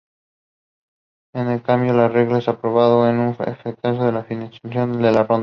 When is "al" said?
3.87-4.25